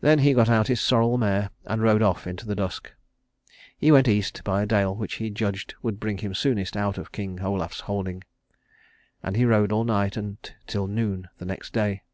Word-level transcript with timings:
Then 0.00 0.20
he 0.20 0.32
got 0.32 0.48
out 0.48 0.68
his 0.68 0.80
sorrel 0.80 1.18
mare 1.18 1.50
and 1.66 1.82
rode 1.82 2.00
off 2.00 2.26
in 2.26 2.34
the 2.36 2.54
dusk. 2.54 2.94
He 3.76 3.92
went 3.92 4.08
East 4.08 4.40
by 4.42 4.62
a 4.62 4.66
dale 4.66 4.96
which 4.96 5.16
he 5.16 5.28
judged 5.28 5.74
would 5.82 6.00
bring 6.00 6.16
him 6.16 6.32
soonest 6.34 6.78
out 6.78 6.96
of 6.96 7.12
King 7.12 7.42
Olaf's 7.42 7.80
holding; 7.80 8.24
and 9.22 9.36
he 9.36 9.44
rode 9.44 9.70
all 9.70 9.84
night 9.84 10.16
and 10.16 10.38
till 10.66 10.86
noon 10.86 11.28
the 11.36 11.44
next 11.44 11.74
day. 11.74 12.04